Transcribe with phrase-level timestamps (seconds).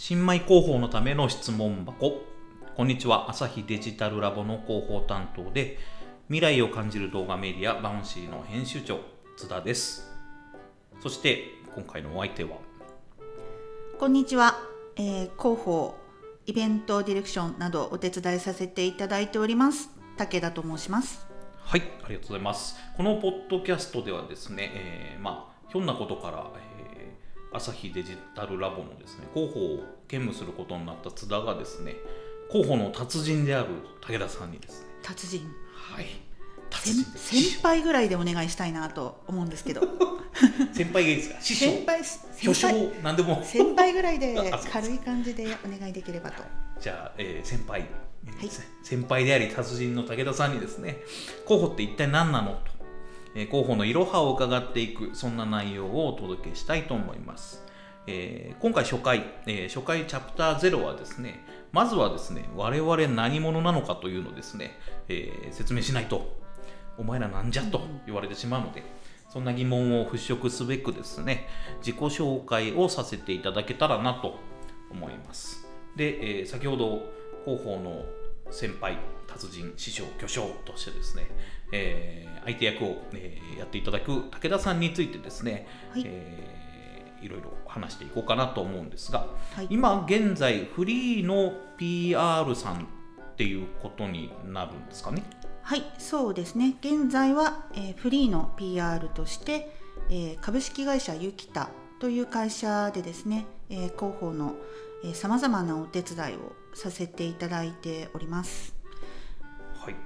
[0.00, 2.22] 新米広報のための質問箱。
[2.76, 3.28] こんにちは。
[3.28, 5.76] 朝日デジタルラボの広報担当で
[6.28, 9.00] 未来を感じる動画メディアバウンシーの編集長
[9.36, 10.08] 津田です。
[11.00, 12.58] そして今回のお相手は？
[13.98, 14.60] こんにちは、
[14.94, 15.96] えー、広報
[16.46, 19.90] イベントディレクションなどお手伝いさせていただいております。
[20.16, 21.26] 武田と申します。
[21.56, 22.76] はいありがとうございます。
[22.96, 26.77] このポッドキャストではですね、えー、まあひょんなことから、えー、
[27.52, 31.96] 朝日デジタルラボのですね広報を兼務することになった津田がですね
[32.50, 33.68] 広報の達人である
[34.00, 35.46] 武田さんにですね達人。
[35.74, 36.06] はい。
[36.70, 39.80] 先輩ぐらいでお願いしたいなと思うんですけど。
[40.74, 41.40] 先輩がいいですか？
[41.40, 41.66] 師匠。
[41.70, 42.02] 先輩
[42.40, 43.42] 巨匠何でも。
[43.44, 44.36] 先輩ぐらいで
[44.70, 46.42] 軽い感じでお願いできればと。
[46.80, 47.86] じゃあ、えー、先輩、はい、
[48.82, 50.98] 先輩であり達人の武田さんにですね
[51.46, 52.77] 候補って一体何なのと、
[53.38, 57.64] えー、候補のいろはを伺っていくそんな内容をお届けしたいと思います、
[58.08, 66.36] えー、今回初回、えー、初回チャプター0はですねまずはですね我々何者なのかというのをですね、えー、説明しないと
[66.98, 68.82] お前らなんじゃと言われてしまうので、
[69.32, 71.46] そんな疑問を払拭すべくですね、
[71.78, 74.40] 自己紹介をさせていただけたらなと
[74.90, 75.68] 思います。
[75.94, 77.06] で、えー、先ほど
[77.44, 78.04] 広報の
[78.50, 81.28] 先輩、達人、師匠、巨匠としてですね、
[81.72, 86.02] えー、相手役を、えー、やっていただく武田さんについてですね、はい。
[86.06, 92.86] えー、いろいろ話していこうかなと思うんですが、はい、今現在フリーの PR さんっ
[93.36, 95.22] ていうことになるんですかね？
[95.62, 96.76] はいそうですね。
[96.80, 99.76] 現在は、えー、フリーの PR として、
[100.08, 101.68] えー、株式会社ユキタ
[102.00, 104.54] という会社でですね、えー、広報の
[105.14, 108.74] さまざまなお手伝いをさせていただいております。
[109.74, 109.96] はい。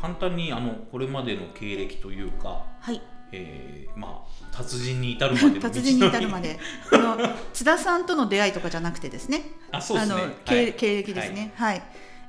[0.00, 3.00] 簡単にあのこれまでの経歴というか、はい。
[3.34, 6.58] えー、まあ達人に至るまで 達人に至るまで。
[6.92, 9.42] あの津田さんとの出会いとかじゃなくてですね。
[9.70, 10.14] あそうですね。
[10.14, 11.52] あの、はい、経歴ですね。
[11.56, 11.82] はい、はい、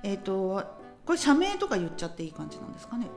[0.03, 0.63] えっ、ー、と
[1.05, 3.07] これ社名とか言っちゃっていい感じなんですかね？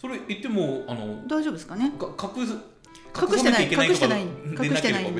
[0.00, 1.92] それ言ってもあの大丈夫ですかね？
[2.00, 2.46] 隠
[3.16, 3.64] 隠してない。
[3.64, 4.22] 隠してない。
[4.22, 5.04] 隠してない。
[5.04, 5.14] はい、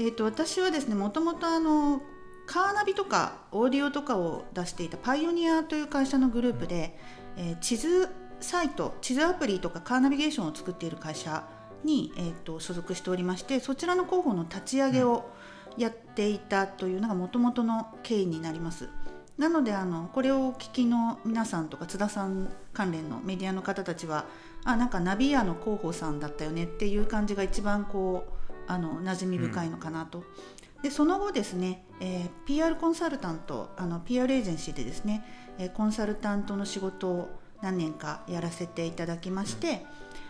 [0.00, 2.00] えっ、ー、と私はですねもともとあの
[2.46, 6.98] カーナビとかオーディオとかを出していたパイオニアという会社のグループで、
[7.36, 8.08] うん、えー、地図
[8.40, 11.46] サイト地図アプリとかカーナビゲーションを作っている会社
[11.84, 15.30] に、えーと、と所属しておりましてそちらの広報の立ち上げを
[15.76, 18.88] やっていたというのがもともとの経緯になります。
[19.36, 24.26] なのであのこれをお聞きの皆さんとか津田さん関連のメディアの方たちは
[24.64, 28.39] あなんかナビアの広報さんだったよねっていう感じが一番こう
[28.70, 30.18] あの馴染み深いのかなと。
[30.18, 30.22] う
[30.80, 35.24] ん、でその後ですね、えー、PR コンサルタントあの PR エージェンシーでですね、
[35.58, 39.84] えー、コンサルタントの仕事を何年かやらせていただきまして、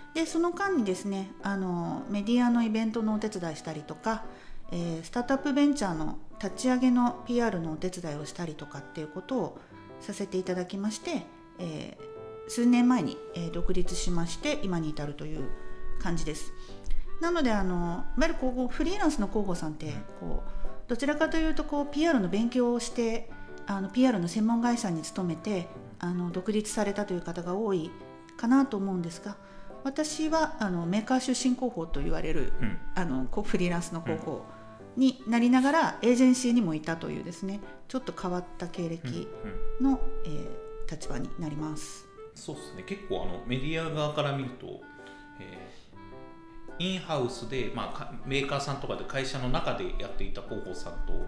[0.08, 4.24] うん、でその間にですねあのメディアのイベントのお手伝いしたりとか、
[4.72, 9.58] えー、スタートアップベンチャーの立ち上げの PR のお手伝いをしたりとかっていうことを
[10.00, 11.26] させていただきまして、
[11.58, 15.50] えー、数年前に、えー、独立しまして今に至るという
[16.00, 16.54] 感じです。
[17.20, 23.30] なのであのいわゆるこうフリーランスの広報さんってこうどちらかというとこう PR の勉強をして
[23.66, 27.90] あの PR の専門会社に勤めてあの独立されたという方が多い
[28.36, 29.36] かなと思うんですが
[29.84, 34.44] 私はあのメーカー出身広報と言われる、うん、あのフリーランスの広報、
[34.96, 35.00] うん。
[35.00, 39.28] になりながらエージェンシーにもいたというですねちょっと変わった経歴
[39.80, 39.94] の、うん。
[39.94, 42.06] うん、えー、立場になります。
[42.34, 42.82] そうですね。
[42.84, 44.80] 結構あのメディア側から見ると、
[45.40, 45.89] えー、
[46.78, 51.24] インハウスで、まあ、メーカーさんとかで会社の中でやっていた広報さんと、うん、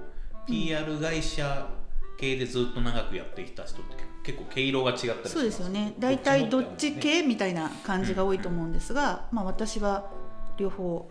[0.47, 1.69] PR 会社
[2.16, 5.94] 系でずっと長くやってきた人って結構毛色が違ったりそうですよね。
[5.98, 10.10] 大体どっち系みたいな感じが多いと思うんですが、まあ、私は
[10.56, 11.08] 両方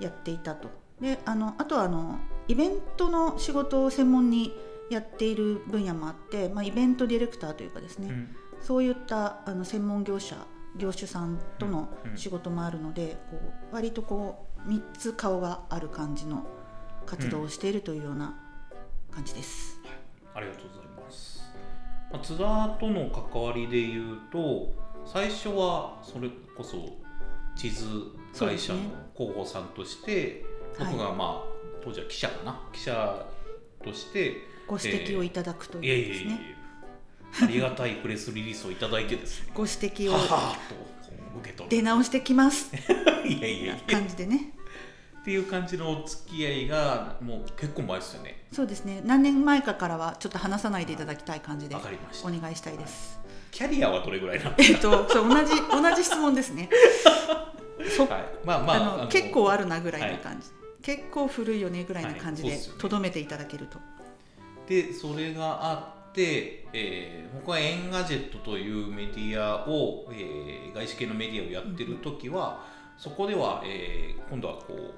[0.00, 0.68] やっていたと。
[1.00, 4.52] であのあとはあのイベントの仕事を専門に
[4.90, 10.36] やっている分野もあって、まあ、イベントディレクターというかですね、うん、そういったあの専門業者
[10.76, 13.40] 業種さんとの仕事もあるので、こ
[13.72, 16.46] う割とこう3つ顔がある感じの
[17.06, 18.34] 活動をしているというような
[19.10, 19.80] 感じです。
[20.34, 21.44] ありがとうございます。
[22.10, 24.72] まあ、津田との関わりでいうと
[25.06, 26.76] 最初はそれこそ
[27.56, 27.86] 地図
[28.36, 28.80] 会社の
[29.16, 30.44] 広報さんとして、
[30.78, 31.48] 僕がまあ、
[31.84, 32.60] 当時は記者かな？
[32.72, 33.26] 記者
[33.84, 36.53] としてご指摘をいただくというですね、
[37.42, 39.48] ありがたいプレスリリースをいただいてですね。
[39.54, 40.74] ご指摘をははと
[41.40, 42.70] 受け取出直してきます。
[43.26, 44.52] いやいや感じでね。
[45.20, 48.44] っていう感じのお付き合いがもう結構前ですよね。
[48.52, 49.00] そうですね。
[49.04, 51.80] 何年前かからはちょっと話さないでいただきたい感じでお
[52.28, 53.18] 願いしたいです、
[53.50, 54.76] キャリアはどれぐらいなんですか？
[54.76, 56.68] えっとそう同じ同じ質問ですね。
[57.96, 60.82] そ、はい、まあまああの結構あるなぐらいの感じ、はい。
[60.82, 63.78] 結構古いよねぐらいな感じでとど、めていただけると。
[64.68, 72.64] でそれがあえー、僕は Engadget というメディアを、えー、外資系のメディアをやってる時は、
[72.96, 74.94] うん、そこでは、えー、今度はこう、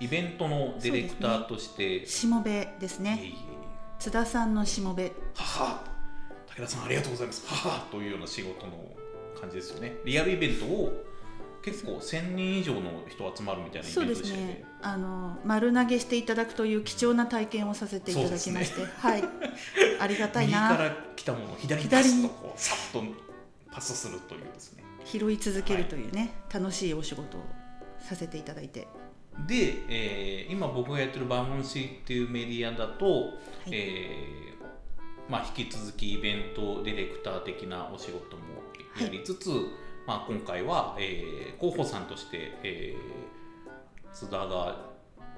[0.00, 3.32] ー、イベントのディレクターとして、ね、しもべですね、えー、
[3.98, 5.94] 津田さんのしもべ母
[6.56, 7.44] 武田さんありがとうございます。
[7.48, 8.72] 母というような仕事の
[9.40, 9.96] 感じですよね。
[10.04, 11.04] リアルイベントを
[11.64, 14.46] 結構1000人以上の人集まるみたいなイベントでしたよね。
[14.46, 14.64] ね。
[14.82, 19.24] あの丸投げしていただくという貴重な体験をさせていただきまして、ね、はい、
[20.00, 20.68] ありがたいな。
[20.68, 23.02] 右から来たものを左にパスとこうさっと
[23.72, 24.84] パスするというですね。
[25.04, 27.42] 拾い続けるというね、はい、楽しいお仕事を
[27.98, 28.86] させていただいて。
[29.46, 33.32] で、えー、今僕がやってるバムシっていうメディアだと、はい、
[33.72, 38.42] えー、まあ、引き続きイベントディレクター的なお仕事も
[39.00, 39.58] やりつつ、はい
[40.06, 44.92] まあ、今回は、えー、候補さんとして、えー、津田が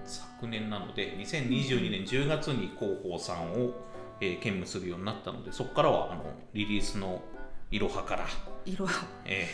[0.05, 3.73] 昨年なので2022年10月に広報さんを、
[4.21, 6.25] えー、兼務するようになったのでそこからはあの
[6.55, 7.23] リリースの
[7.71, 8.27] いろはから
[8.65, 9.49] いろは、え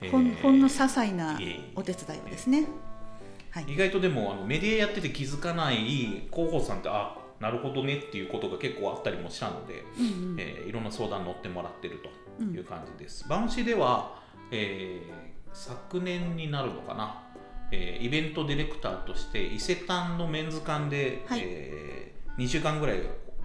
[0.00, 1.38] ー、ほんほんの些細な
[1.74, 2.66] お手伝いをですね、
[3.50, 5.76] はい、意外とでもあのメディアやってて気づかない
[6.32, 12.02] 広報さんってあなるほどねっていうことが結構あったりもしたので、うんうん、えー、いろんな相談乗ってもらってる
[12.38, 13.22] という感じです。
[13.24, 17.22] うん、バウンシではえー、昨年になるのかな、
[17.70, 22.98] えー、イベントディレクターとして伊勢丹のメンズ館で、はい、えー、2週間ぐらい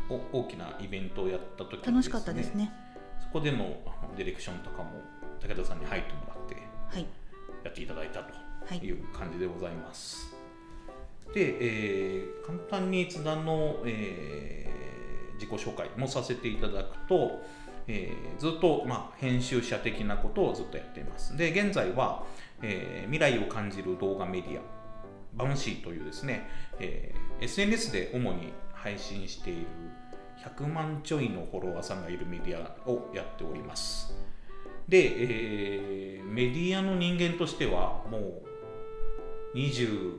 [0.10, 2.72] 大きなイベントをやった時に、ね、楽しかったですね。
[3.22, 3.78] そこでの
[4.18, 4.92] ディレクションとかも
[5.42, 6.56] 武田さんに入ってもらって
[7.64, 8.34] やっていただいたと
[8.74, 8.92] い。
[8.92, 10.36] う感じでございます、
[11.28, 17.44] はい、で、えー、簡単に津田の、えー、自己紹介もさせていただくと、
[17.88, 21.38] えー、ずっと、まあ、編集者的なことをずっとやっています。
[21.38, 22.24] で、現在は、
[22.62, 24.62] えー、未来を感じる動画メディア、
[25.36, 26.50] バウンシーというですね、
[26.80, 28.54] えー、SNS で主に
[28.86, 29.66] 配信している
[30.56, 34.14] 100万ちょいのフォロワーさんがいるメディアをやっております。
[34.88, 38.44] で、えー、メディアの人間としてはも
[39.56, 40.12] う20、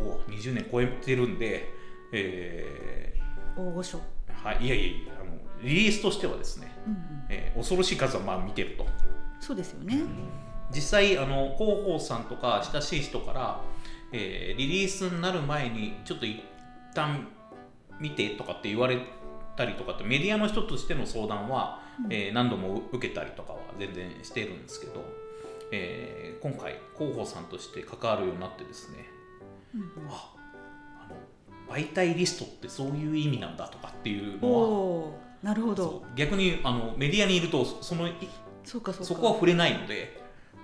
[0.00, 1.68] お20年超えてるんで、
[2.10, 4.00] えー、大御所。
[4.42, 5.30] はい、いやいやいや、あの
[5.62, 8.84] リリースとしてはですね、うんうん、えー、恐ろしい数はまあ見てると
[9.38, 10.08] そうですよね、うん、
[10.74, 13.60] 実際あの広報さんとか親しい人から、
[14.12, 16.42] えー、リリースになる前にちょっと一
[16.94, 17.28] 旦
[18.00, 18.98] 見てとかって言われ
[19.56, 25.04] たりとかってメディアの人としての相談は、うん、えー、何度も受けたりとかは全然してるんですけど、
[25.70, 29.06] えー、今回広報さんとして関わるようになってですね、
[29.74, 29.80] うん。
[29.80, 30.32] うん、あ
[31.04, 35.10] あの媒体リストってそういう意味なんだとかっていうのは
[35.42, 36.02] なるほど。
[36.16, 38.08] 逆にあのメディアにいるとその
[38.64, 40.20] そうかそこは触れないので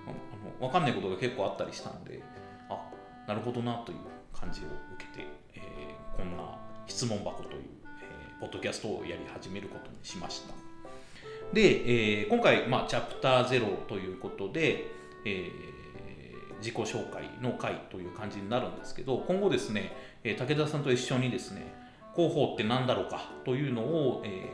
[0.07, 2.21] あの分かんないことが結構あったりしたんで
[2.67, 2.79] あ
[3.27, 3.97] なるほどなという
[4.33, 4.63] 感じを
[4.95, 6.57] 受けて、えー、こんな
[6.91, 7.63] 質問箱という、
[8.01, 10.53] えー、ポッドキャストをやり始めることにしました。
[11.53, 14.87] で、えー、今回、まあ、チャプター0ということで、
[15.25, 19.91] えー、自己紹介の回という感じになるんですけど今後ですね、
[20.23, 21.73] え武田さんと一緒にですね
[22.15, 24.49] 広報って何だろうかというのを、え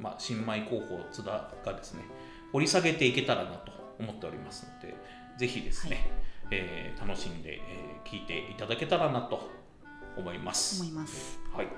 [0.00, 2.02] まあ、新米広報津田がですね
[2.52, 4.94] 掘り下げていけたらなと思っておりますので
[5.38, 6.10] ぜひですね、
[6.44, 9.63] はい、えー、楽しんで、えー、聞いていただけたらなと
[10.16, 10.82] 思います。
[10.82, 11.38] 思います。
[11.54, 11.68] はい。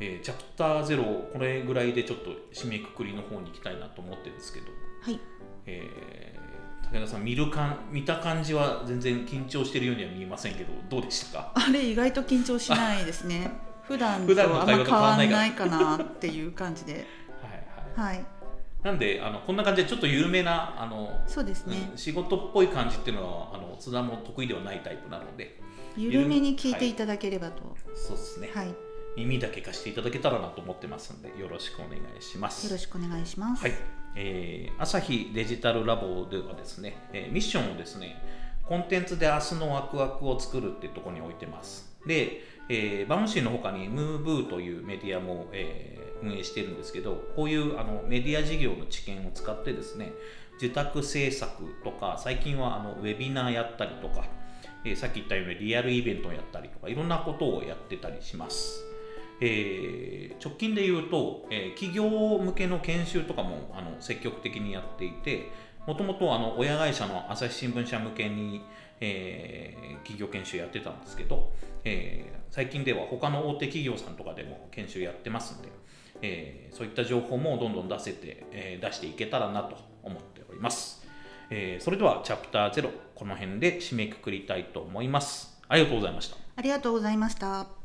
[0.00, 4.66] えー、チャプターゼロこれぐらいでちょっと締めくくりの方に行きたいなと思ってるんですけど、
[5.02, 5.20] はい。
[5.66, 11.52] えー、武田さん見るか見た感じは全然緊張してるようには見えませんけどどうでしたか？
[11.56, 13.50] あれ意外と緊張しないですね。
[13.86, 17.06] 普段とあんま変わらないかなっていう感じで。
[17.96, 18.24] はい、
[18.84, 25.60] なんであのこんな感じでちょっと有名なあのそうですね、うん、仕事っぽい感じっていうのはあの津田も得意ではないタイプなので
[25.96, 28.74] 緩めに聞いていただければと、はい、そうですね、はい、
[29.16, 32.66] 耳だけ貸していただけたらなと思ってますんでよろしくお願いします。
[32.66, 33.72] よろしくお願いします、はい。
[34.16, 38.22] えー、朝日デジタルラボではですね、えー、ミッションをですね
[38.64, 41.90] コンテンツで明日のワクワクを作るっていうところに置いてます。
[42.06, 50.12] で、えー、バウンシーの他にムーブーというメディアも、えー運営してるんですけどこういうあのメディア事業の知見を使ってですね
[50.58, 54.26] 受託制作とか最近はあのウェビナーやったりとか、
[54.84, 58.84] えー、さっき言ったようにリアルイベントをやったりとかいろんなことをやってたりします。
[59.42, 65.50] えー、直近で言うと、えー、企業向けの研修とかもあの積極的にやっていて
[65.86, 68.60] もともと親会社の朝日新聞社向けに、
[69.00, 71.52] えー、企業研修やってたんですけど、
[71.84, 75.68] えー、最近では他の大手企業さんとかでも研修やってますんで、
[76.20, 80.99] えー、そういった情報もどんどん出せて、えー、出していけたらなと思っております、
[81.50, 87.79] えー、それではチャプター0この辺で締めくくりたいと思いますありがとうございましたありがとうございました。